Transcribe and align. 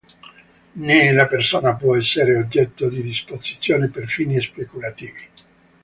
Né 0.85 1.11
la 1.13 1.27
persona 1.27 1.75
può 1.75 1.95
essere 1.95 2.35
oggetto 2.35 2.89
di 2.89 3.03
disposizione 3.03 3.91
per 3.91 4.09
fini 4.09 4.41
speculativi. 4.41 5.27